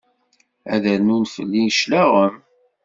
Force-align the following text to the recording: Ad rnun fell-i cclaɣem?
Ad 0.73 0.83
rnun 0.95 1.25
fell-i 1.33 1.65
cclaɣem? 1.77 2.35